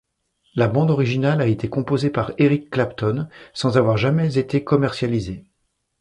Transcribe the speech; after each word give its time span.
La 0.55 0.67
bande 0.67 0.89
originale 0.89 1.41
a 1.41 1.45
été 1.45 1.69
composée 1.69 2.09
par 2.09 2.31
Eric 2.39 2.71
Clapton, 2.71 3.27
sans 3.53 3.77
avoir 3.77 3.97
jamais 3.97 4.39
été 4.39 4.63
commercialisée. 4.63 5.45